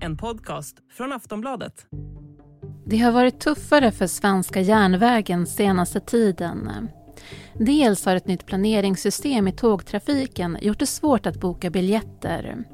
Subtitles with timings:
[0.00, 1.86] En podcast från Aftonbladet.
[2.86, 6.88] Det har varit tuffare för svenska järnvägen senaste tiden.
[7.54, 12.64] Dels har ett nytt planeringssystem i tågtrafiken gjort det svårt att boka biljetter.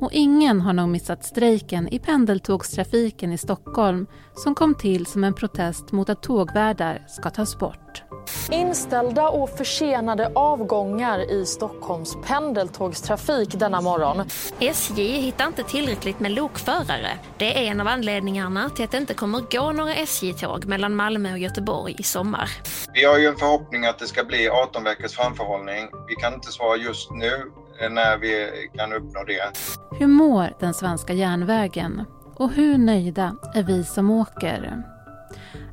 [0.00, 5.34] Och ingen har nog missat strejken i pendeltågstrafiken i Stockholm som kom till som en
[5.34, 8.02] protest mot att tågvärdar ska tas bort.
[8.50, 14.26] Inställda och försenade avgångar i Stockholms pendeltågstrafik denna morgon.
[14.60, 17.18] SJ hittar inte tillräckligt med lokförare.
[17.38, 21.32] Det är en av anledningarna till att det inte kommer gå några SJ-tåg mellan Malmö
[21.32, 22.50] och Göteborg i sommar.
[22.94, 25.88] Vi har ju en förhoppning att det ska bli 18 veckors framförhållning.
[26.08, 29.58] Vi kan inte svara just nu Eh, när vi kan uppnå det.
[29.98, 32.04] Hur mår den svenska järnvägen?
[32.34, 34.82] Och hur nöjda är vi som åker?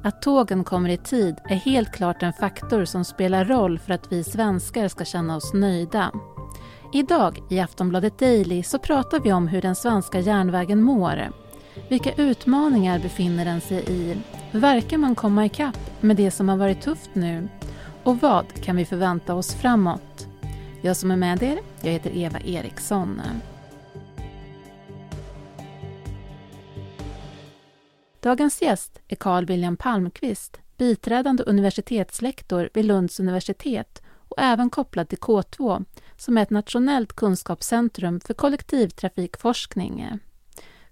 [0.03, 4.11] Att tågen kommer i tid är helt klart en faktor som spelar roll för att
[4.11, 6.11] vi svenskar ska känna oss nöjda.
[6.93, 11.29] Idag i Aftonbladet Daily så pratar vi om hur den svenska järnvägen mår.
[11.89, 14.17] Vilka utmaningar befinner den sig i?
[14.51, 17.47] Verkar man komma ikapp med det som har varit tufft nu?
[18.03, 20.08] Och vad kan vi förvänta oss framåt?
[20.81, 23.21] Jag som är med er, jag heter Eva Eriksson.
[28.19, 35.17] Dagens gäst är Carl William Palmqvist, biträdande universitetslektor vid Lunds universitet och även kopplad till
[35.17, 35.85] K2,
[36.17, 40.19] som är ett nationellt kunskapscentrum för kollektivtrafikforskning.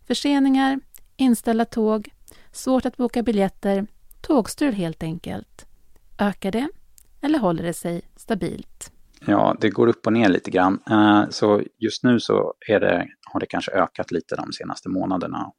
[0.08, 0.80] Förseningar,
[1.16, 2.10] inställda tåg,
[2.52, 3.88] svårt att boka biljetter,
[4.22, 5.66] tågstrul helt enkelt.
[6.20, 6.68] Ökar det
[7.22, 8.92] eller håller det sig stabilt?
[9.26, 10.80] Ja, det går upp och ner lite grann.
[10.90, 15.52] Eh, så just nu så det, har det kanske ökat lite de senaste månaderna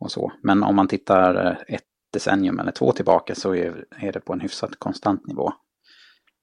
[0.00, 0.32] och så.
[0.42, 4.40] Men om man tittar eh, ett decennium eller två tillbaka så är det på en
[4.40, 5.52] hyfsat konstant nivå.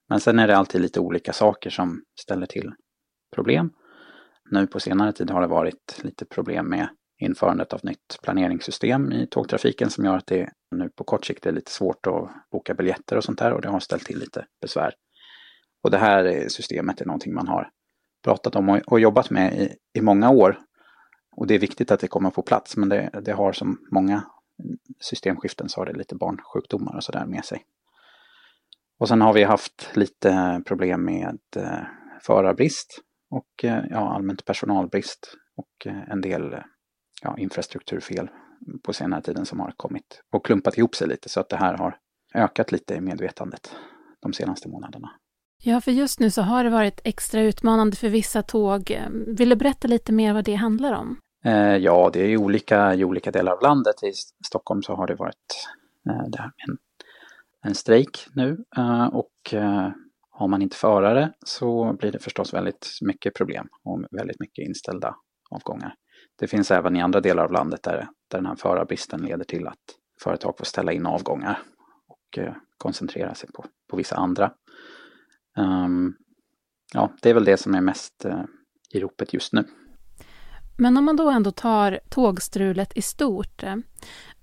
[0.09, 2.71] Men sen är det alltid lite olika saker som ställer till
[3.35, 3.71] problem.
[4.49, 6.87] Nu på senare tid har det varit lite problem med
[7.21, 11.51] införandet av nytt planeringssystem i tågtrafiken som gör att det nu på kort sikt är
[11.51, 14.93] lite svårt att boka biljetter och sånt där och det har ställt till lite besvär.
[15.83, 17.69] Och det här systemet är någonting man har
[18.23, 20.57] pratat om och, och jobbat med i, i många år
[21.35, 24.23] och det är viktigt att det kommer på plats, men det, det har som många
[24.99, 27.65] systemskiften så har det lite barnsjukdomar och sådär med sig.
[28.99, 31.79] Och sen har vi haft lite problem med eh,
[32.21, 36.63] förarbrist och eh, ja, allmänt personalbrist och eh, en del
[37.21, 38.29] ja, infrastrukturfel
[38.83, 41.77] på senare tiden som har kommit och klumpat ihop sig lite så att det här
[41.77, 41.97] har
[42.35, 43.75] ökat lite i medvetandet
[44.19, 45.11] de senaste månaderna.
[45.63, 49.01] Ja, för just nu så har det varit extra utmanande för vissa tåg.
[49.27, 51.17] Vill du berätta lite mer vad det handlar om?
[51.45, 54.03] Eh, ja, det är olika i olika delar av landet.
[54.03, 54.13] I
[54.47, 55.67] Stockholm så har det varit
[56.09, 56.77] eh, det här med en,
[57.63, 59.89] en strejk nu eh, och eh,
[60.29, 65.15] har man inte förare så blir det förstås väldigt mycket problem och väldigt mycket inställda
[65.51, 65.95] avgångar.
[66.39, 69.67] Det finns även i andra delar av landet där, där den här förarbristen leder till
[69.67, 69.77] att
[70.23, 71.59] företag får ställa in avgångar
[72.07, 74.51] och eh, koncentrera sig på, på vissa andra.
[75.57, 76.15] Um,
[76.93, 78.43] ja, det är väl det som är mest uh,
[78.93, 79.63] i ropet just nu.
[80.77, 83.75] Men om man då ändå tar tågstrulet i stort, eh,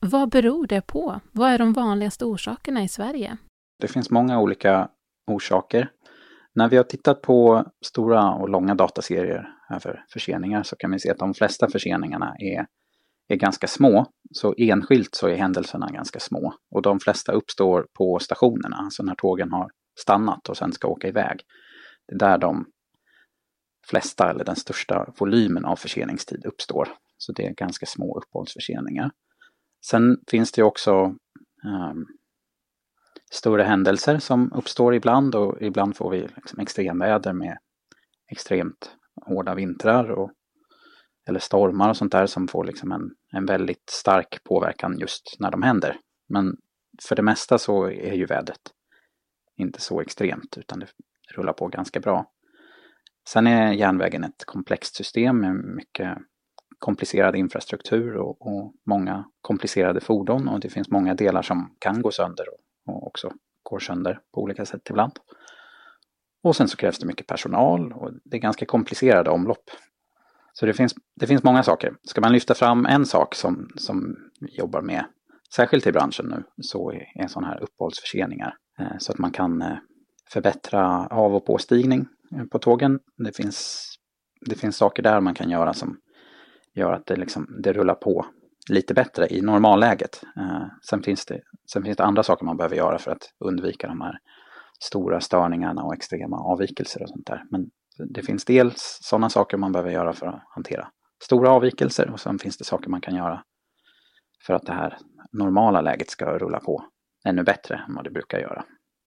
[0.00, 1.20] vad beror det på?
[1.32, 3.36] Vad är de vanligaste orsakerna i Sverige?
[3.80, 4.88] Det finns många olika
[5.26, 5.90] orsaker.
[6.54, 11.10] När vi har tittat på stora och långa dataserier över förseningar så kan vi se
[11.10, 12.66] att de flesta förseningarna är,
[13.28, 14.06] är ganska små.
[14.34, 16.54] Så enskilt så är händelserna ganska små.
[16.70, 19.70] Och de flesta uppstår på stationerna, alltså när tågen har
[20.00, 21.40] stannat och sen ska åka iväg.
[22.06, 22.66] Det är där de
[23.86, 26.88] flesta eller den största volymen av förseningstid uppstår.
[27.16, 29.10] Så det är ganska små uppehållsförseningar.
[29.86, 30.92] Sen finns det också
[31.64, 32.06] um,
[33.30, 37.58] större händelser som uppstår ibland och ibland får vi liksom extremväder med
[38.30, 40.32] extremt hårda vintrar och,
[41.28, 45.50] eller stormar och sånt där som får liksom en, en väldigt stark påverkan just när
[45.50, 45.96] de händer.
[46.28, 46.56] Men
[47.02, 48.60] för det mesta så är ju vädret
[49.58, 50.86] inte så extremt utan det
[51.34, 52.30] rullar på ganska bra.
[53.28, 56.18] Sen är järnvägen ett komplext system med mycket
[56.78, 62.10] komplicerad infrastruktur och, och, många komplicerade fordon och det finns många delar som kan gå
[62.10, 63.32] sönder och, och också
[63.62, 65.12] går sönder på olika sätt ibland.
[66.42, 69.70] Och sen så krävs det mycket personal och det är ganska komplicerade omlopp.
[70.52, 71.94] Så det finns, det finns många saker.
[72.02, 75.04] Ska man lyfta fram en sak som, som vi jobbar med,
[75.54, 78.54] särskilt i branschen nu, så är, är sådana här uppehållsförseningar.
[78.78, 79.76] Eh, så att man kan eh,
[80.30, 83.00] förbättra av och påstigning eh, på tågen.
[83.16, 83.88] Det finns,
[84.40, 85.98] det finns saker där man kan göra som
[86.74, 88.26] gör att det, liksom, det rullar på
[88.70, 90.22] lite bättre i normalläget.
[90.88, 91.40] Sen, finns det,
[91.72, 94.18] sen finns det andra saker man behöver göra för att undvika de här
[94.80, 97.44] stora störningarna och extrema avvikelser och sånt där.
[97.50, 97.70] Men
[98.08, 100.88] Det finns dels sådana saker man behöver göra för att hantera
[101.24, 103.42] stora avvikelser och sen finns det saker man kan göra
[104.46, 104.98] för att det här
[105.32, 106.84] normala läget ska rulla på
[107.24, 108.64] ännu bättre än vad det brukar göra.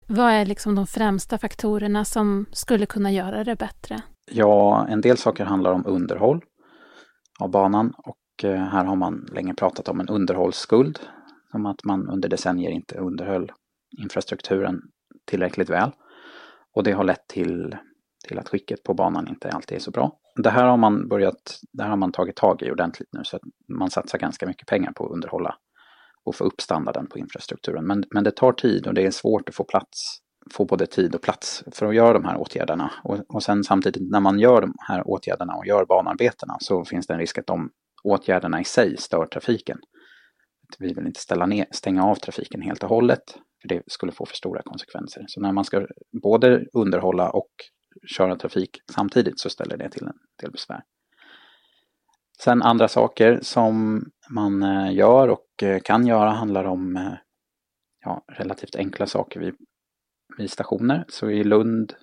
[0.07, 4.01] Vad är liksom de främsta faktorerna som skulle kunna göra det bättre?
[4.31, 6.41] Ja, en del saker handlar om underhåll
[7.39, 10.99] av banan och eh, här har man länge pratat om en underhållsskuld.
[11.51, 13.51] Som att man under decennier inte underhöll
[14.01, 14.81] infrastrukturen
[15.25, 15.91] tillräckligt väl.
[16.75, 17.77] Och det har lett till,
[18.27, 20.11] till att skicket på banan inte alltid är så bra.
[20.35, 23.35] Det här har man börjat, det här har man tagit tag i ordentligt nu så
[23.35, 25.55] att man satsar ganska mycket pengar på att underhålla
[26.25, 27.87] och få upp standarden på infrastrukturen.
[27.87, 30.17] Men, men det tar tid och det är svårt att få plats,
[30.53, 32.91] få både tid och plats för att göra de här åtgärderna.
[33.03, 37.07] Och, och sen samtidigt när man gör de här åtgärderna och gör banarbetena så finns
[37.07, 37.69] det en risk att de
[38.03, 39.77] åtgärderna i sig stör trafiken.
[40.79, 43.23] Vi vill inte ställa ner, stänga av trafiken helt och hållet,
[43.61, 45.25] för det skulle få för stora konsekvenser.
[45.27, 45.87] Så när man ska
[46.21, 47.51] både underhålla och
[48.17, 50.81] köra trafik samtidigt så ställer det till en del besvär.
[52.43, 57.13] Sen andra saker som man eh, gör och eh, kan göra handlar om eh,
[58.05, 59.55] ja, relativt enkla saker vid,
[60.37, 61.05] vid stationer.
[61.09, 61.93] Så i Lund,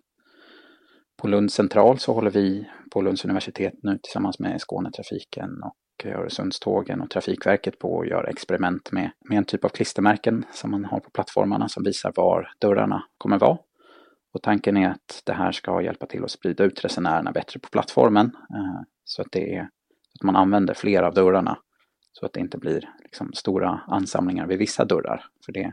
[1.23, 7.00] på Lund central så håller vi på Lunds universitet nu tillsammans med Skånetrafiken och Öresundstågen
[7.00, 11.00] och Trafikverket på att göra experiment med, med en typ av klistermärken som man har
[11.00, 13.58] på plattformarna som visar var dörrarna kommer vara.
[14.35, 17.69] Och tanken är att det här ska hjälpa till att sprida ut resenärerna bättre på
[17.69, 18.31] plattformen
[19.05, 19.69] så att det är
[20.18, 21.58] att man använder fler av dörrarna
[22.12, 25.24] så att det inte blir liksom stora ansamlingar vid vissa dörrar.
[25.44, 25.72] För det,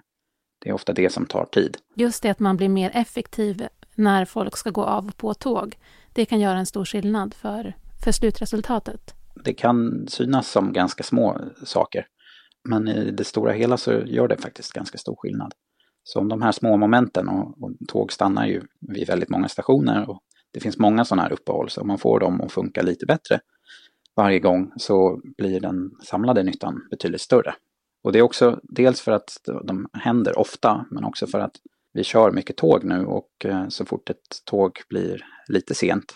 [0.64, 1.78] det är ofta det som tar tid.
[1.96, 5.76] Just det att man blir mer effektiv när folk ska gå av och på tåg.
[6.14, 9.14] Det kan göra en stor skillnad för, för slutresultatet.
[9.46, 12.06] Det kan synas som ganska små saker.
[12.70, 15.54] Men i det stora hela så gör det faktiskt ganska stor skillnad.
[16.04, 20.10] Så om de här små momenten och, och tåg stannar ju vid väldigt många stationer
[20.10, 20.20] och
[20.54, 23.40] det finns många sådana här uppehåll så om man får dem att funka lite bättre
[24.16, 27.56] varje gång så blir den samlade nyttan betydligt större.
[28.04, 31.56] Och det är också dels för att de händer ofta men också för att
[31.94, 36.16] vi kör mycket tåg nu och eh, så fort ett tåg blir lite sent,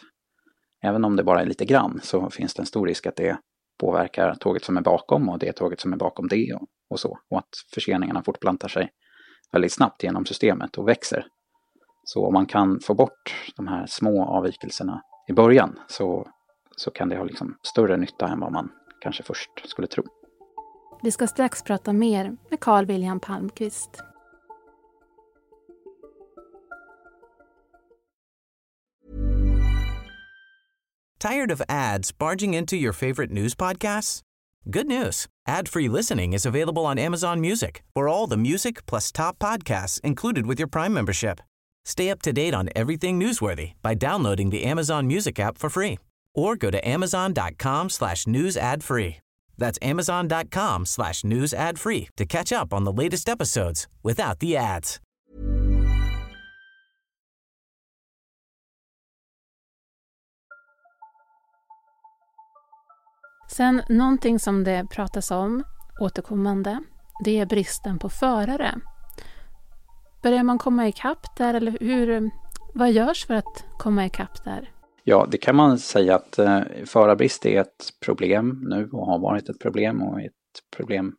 [0.84, 3.38] även om det bara är lite grann, så finns det en stor risk att det
[3.80, 7.20] påverkar tåget som är bakom och det tåget som är bakom det och, och så.
[7.30, 8.90] Och att förseningarna fortplantar sig
[9.52, 11.26] väldigt snabbt genom systemet och växer.
[12.04, 16.28] Så om man kan få bort de här små avvikelserna i början så
[16.80, 18.72] så kan det ha liksom större nytta än vad man
[19.02, 20.04] kanske först skulle tro.
[21.04, 23.90] Vi ska strax prata mer med Carl William Palmqvist.
[31.20, 34.22] Tired of ads barging into your favorite news podcasts?
[34.64, 35.28] Good news.
[35.48, 40.46] Ad-free listening is available on Amazon Music for all the music plus top podcasts included
[40.46, 41.42] with your Prime membership.
[41.86, 45.98] Stay up to date on everything newsworthy by downloading the Amazon Music app for free
[46.36, 49.18] or go to amazon.com slash news ad free.
[49.58, 54.58] That's amazon.com slash news ad free to catch up on the latest episodes without the
[54.58, 55.00] ads.
[63.52, 65.64] Sen någonting som det pratas om
[66.02, 66.80] återkommande,
[67.26, 68.76] det är bristen på förare.
[70.24, 72.32] Börjar man komma ikapp där eller hur,
[72.74, 74.70] vad görs för att komma ikapp där?
[75.04, 79.50] Ja, det kan man säga att eh, förarbrist är ett problem nu och har varit
[79.50, 80.34] ett problem och ett
[80.78, 81.16] problem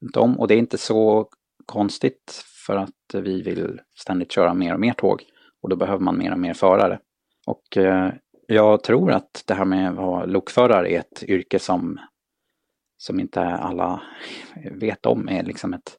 [0.00, 0.38] runt om.
[0.38, 1.28] Och det är inte så
[1.66, 5.24] konstigt för att vi vill ständigt köra mer och mer tåg
[5.62, 6.98] och då behöver man mer och mer förare.
[7.46, 8.12] Och eh,
[8.46, 11.98] jag tror att det här med att vara lokförare är ett yrke som,
[12.96, 14.02] som inte alla
[14.80, 15.96] vet om är liksom ett,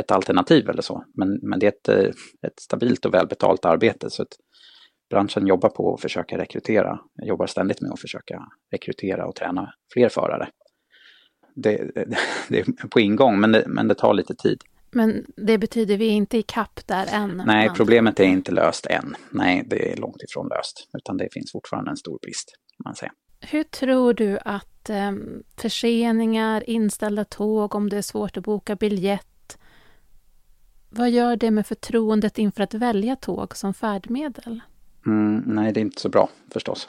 [0.00, 1.04] ett alternativ eller så.
[1.14, 2.12] Men, men det är ett, eh,
[2.46, 4.10] ett stabilt och välbetalt arbete.
[4.10, 4.36] Så att
[5.14, 6.98] branschen jobbar på att försöka rekrytera.
[7.14, 8.42] Jag jobbar ständigt med att försöka
[8.72, 10.48] rekrytera och träna fler förare.
[11.54, 12.16] Det, det,
[12.48, 14.62] det är på ingång, men det, men det tar lite tid.
[14.90, 17.42] Men det betyder vi är inte i kapp där än?
[17.46, 19.16] Nej, problemet är inte löst än.
[19.30, 20.88] Nej, det är långt ifrån löst.
[20.98, 22.52] Utan det finns fortfarande en stor brist,
[22.84, 23.12] man säger.
[23.40, 25.12] Hur tror du att eh,
[25.56, 29.58] förseningar, inställda tåg, om det är svårt att boka biljett,
[30.90, 34.60] vad gör det med förtroendet inför att välja tåg som färdmedel?
[35.06, 36.88] Mm, nej, det är inte så bra förstås.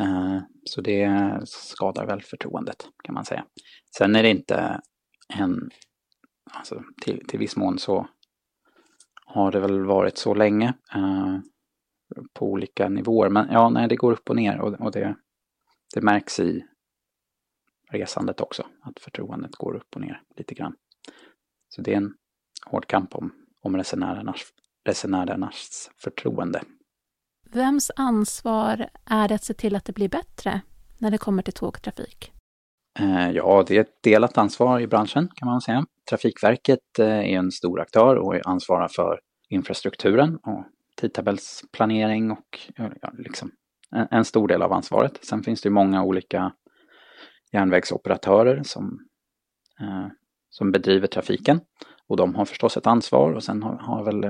[0.00, 3.44] Eh, så det skadar väl förtroendet kan man säga.
[3.98, 4.80] Sen är det inte
[5.34, 5.70] en,
[6.52, 8.08] alltså till, till viss mån så
[9.26, 11.38] har det väl varit så länge eh,
[12.32, 13.30] på olika nivåer.
[13.30, 15.16] Men ja, nej, det går upp och ner och, och det,
[15.94, 16.64] det märks i
[17.90, 20.76] resandet också, att förtroendet går upp och ner lite grann.
[21.68, 22.14] Så det är en
[22.66, 23.32] hård kamp om,
[23.62, 24.40] om resenärernas,
[24.84, 26.62] resenärernas förtroende.
[27.44, 30.60] Vems ansvar är det att se till att det blir bättre
[30.98, 32.32] när det kommer till tågtrafik?
[32.98, 35.86] Eh, ja, det är ett delat ansvar i branschen kan man säga.
[36.10, 40.64] Trafikverket eh, är en stor aktör och ansvarar för infrastrukturen och
[40.96, 43.50] tidtabellsplanering och ja, liksom
[44.10, 45.24] en stor del av ansvaret.
[45.24, 46.52] Sen finns det många olika
[47.52, 48.98] järnvägsoperatörer som,
[49.80, 50.06] eh,
[50.50, 51.60] som bedriver trafiken
[52.08, 54.24] och de har förstås ett ansvar och sen har, har väl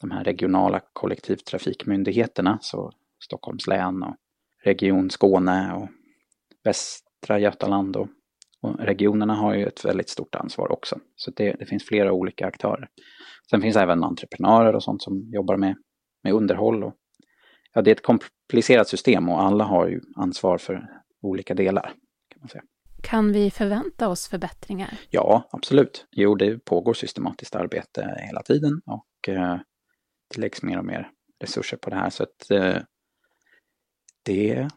[0.00, 2.92] de här regionala kollektivtrafikmyndigheterna, så
[3.24, 4.16] Stockholms län och
[4.64, 5.88] Region Skåne och
[6.64, 8.08] Västra Götaland och,
[8.62, 10.98] och regionerna har ju ett väldigt stort ansvar också.
[11.16, 12.88] Så det, det, finns flera olika aktörer.
[13.50, 15.76] Sen finns även entreprenörer och sånt som jobbar med,
[16.22, 16.84] med underhåll.
[16.84, 16.94] Och,
[17.72, 20.88] ja, det är ett komplicerat system och alla har ju ansvar för
[21.22, 21.92] olika delar.
[22.28, 22.62] Kan, man säga.
[23.02, 24.98] kan vi förvänta oss förbättringar?
[25.10, 26.06] Ja, absolut.
[26.10, 29.58] Jo, det pågår systematiskt arbete hela tiden och eh,
[30.34, 32.10] det läggs mer och mer resurser på det här.
[32.10, 32.78] Så att eh,
[34.24, 34.68] det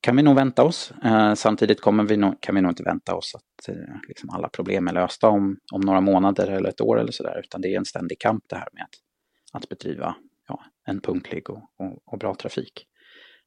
[0.00, 0.92] kan vi nog vänta oss.
[1.04, 4.48] Eh, samtidigt kommer vi nog, kan vi nog inte vänta oss att eh, liksom alla
[4.48, 7.40] problem är lösta om, om några månader eller ett år eller sådär.
[7.44, 10.16] Utan det är en ständig kamp det här med att, att bedriva
[10.48, 12.86] ja, en punktlig och, och, och, bra trafik.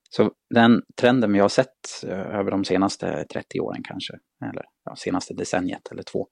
[0.10, 4.14] Så den trenden vi har sett eh, över de senaste 30 åren kanske,
[4.46, 6.28] eller ja, senaste decenniet eller två,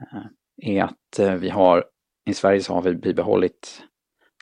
[0.00, 0.26] eh,
[0.70, 1.84] är att eh, vi har
[2.30, 3.82] i Sverige så har vi bibehållit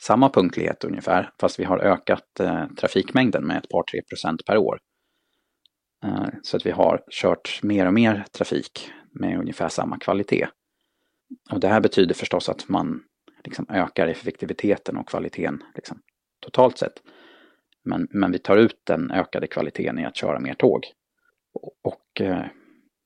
[0.04, 4.56] samma punktlighet ungefär, fast vi har ökat eh, trafikmängden med ett par tre procent per
[4.56, 4.78] år.
[6.04, 10.46] Eh, så att vi har kört mer och mer trafik med ungefär samma kvalitet.
[11.50, 13.00] Och det här betyder förstås att man
[13.44, 16.00] liksom ökar effektiviteten och kvaliteten liksom,
[16.40, 17.02] totalt sett.
[17.84, 20.84] Men, men vi tar ut den ökade kvaliteten i att köra mer tåg.
[21.54, 22.46] Och, och eh,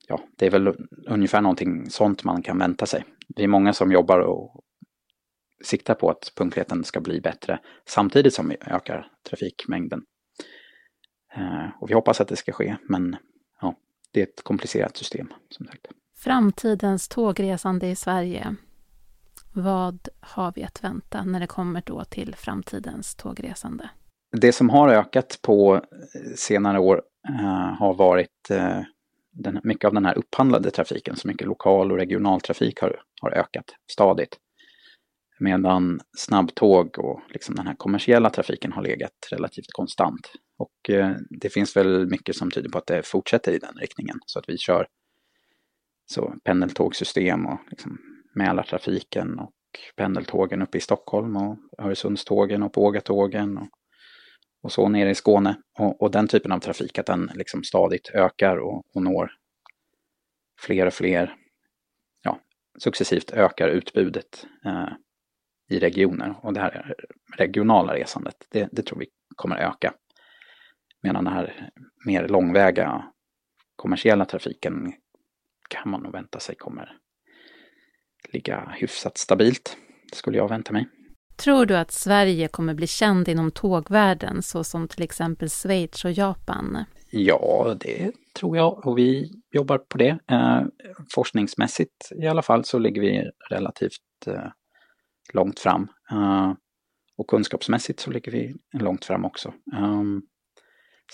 [0.07, 0.73] ja, det är väl
[1.07, 3.03] ungefär någonting sånt man kan vänta sig.
[3.35, 4.63] Vi är många som jobbar och
[5.63, 10.01] siktar på att punktligheten ska bli bättre samtidigt som vi ökar trafikmängden.
[11.35, 13.15] Eh, och vi hoppas att det ska ske, men
[13.61, 13.75] ja,
[14.11, 15.87] det är ett komplicerat system som sagt.
[16.17, 18.55] Framtidens tågresande i Sverige.
[19.53, 23.89] Vad har vi att vänta när det kommer då till framtidens tågresande?
[24.31, 25.81] Det som har ökat på
[26.35, 28.81] senare år uh, har varit uh,
[29.31, 33.65] den, mycket av den här upphandlade trafiken, så mycket lokal och regionaltrafik har, har ökat
[33.91, 34.37] stadigt.
[35.39, 40.31] Medan snabbtåg och liksom den här kommersiella trafiken har legat relativt konstant.
[40.57, 44.19] Och eh, det finns väl mycket som tyder på att det fortsätter i den riktningen.
[44.25, 44.87] Så att vi kör
[46.05, 47.97] så pendeltågsystem och liksom
[48.35, 49.51] Mälartrafiken och
[49.95, 53.67] pendeltågen uppe i Stockholm och Öresundstågen och Pågatågen och,
[54.61, 55.55] och så nere i Skåne.
[55.79, 59.31] Och, och, den typen av trafik, att den liksom stadigt ökar och, och når
[60.59, 61.35] fler och fler,
[62.23, 62.39] ja,
[62.79, 64.89] successivt ökar utbudet eh,
[65.69, 66.35] i regioner.
[66.41, 66.95] Och det här
[67.37, 69.93] regionala resandet, det, det tror vi kommer öka.
[71.01, 71.69] Medan den här
[72.05, 73.03] mer långväga
[73.75, 74.93] kommersiella trafiken
[75.69, 76.97] kan man nog vänta sig kommer
[78.33, 79.77] ligga hyfsat stabilt,
[80.13, 80.87] skulle jag vänta mig.
[81.35, 86.11] Tror du att Sverige kommer bli känd inom tågvärlden så som till exempel Schweiz och
[86.11, 86.85] Japan?
[87.11, 90.19] Ja, det tror jag och vi jobbar på det.
[90.31, 90.61] Eh,
[91.15, 94.47] forskningsmässigt i alla fall så ligger vi relativt eh,
[95.33, 95.87] långt fram.
[96.11, 96.53] Uh,
[97.17, 99.53] och kunskapsmässigt så ligger vi långt fram också.
[99.77, 100.21] Um,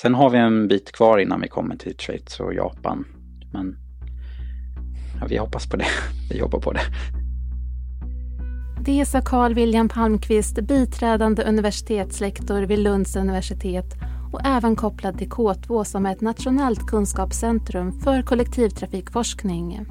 [0.02, 3.06] sen har vi en bit kvar innan vi kommer till Schweiz och Japan.
[3.54, 3.76] Men
[5.20, 5.86] ja, vi hoppas på det.
[6.30, 6.82] vi jobbar på det.
[8.86, 13.86] Det sa Carl William Palmqvist, biträdande universitetslektor vid Lunds universitet
[14.34, 19.86] och även kopplad till K2 som är ett nationellt kunskapscentrum för kollektivtrafikforskning.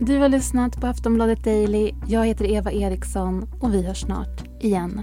[0.00, 1.92] Du har lyssnat på Aftonbladet Daily.
[2.06, 5.02] Jag heter Eva Eriksson och vi hörs snart igen.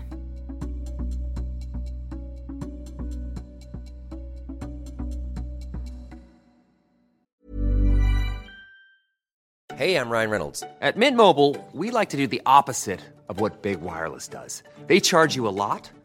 [9.74, 10.64] Hej, jag Ryan Reynolds.
[10.80, 12.28] På Mint Mobile, we like to do
[12.60, 14.64] opposite of vad Big Wireless gör.
[14.88, 16.05] De laddar you mycket